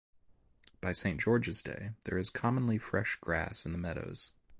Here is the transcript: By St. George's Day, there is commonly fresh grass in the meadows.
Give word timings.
By 0.81 0.93
St. 0.93 1.21
George's 1.21 1.61
Day, 1.61 1.91
there 2.05 2.17
is 2.17 2.31
commonly 2.31 2.79
fresh 2.79 3.17
grass 3.21 3.67
in 3.67 3.71
the 3.71 3.77
meadows. 3.77 4.31